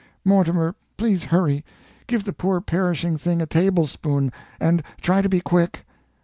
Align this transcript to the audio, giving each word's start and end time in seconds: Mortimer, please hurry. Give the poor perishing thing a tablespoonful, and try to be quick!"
Mortimer, 0.25 0.73
please 0.97 1.25
hurry. 1.25 1.63
Give 2.07 2.23
the 2.23 2.33
poor 2.33 2.59
perishing 2.59 3.19
thing 3.19 3.39
a 3.39 3.45
tablespoonful, 3.45 4.31
and 4.59 4.81
try 4.99 5.21
to 5.21 5.29
be 5.29 5.41
quick!" 5.41 5.85